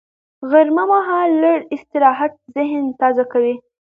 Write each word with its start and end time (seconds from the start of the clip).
غرمه 0.51 0.83
مهال 0.91 1.29
لږ 1.43 1.59
استراحت 1.75 2.33
ذهن 2.55 2.83
تازه 2.99 3.23
کوي 3.31 3.55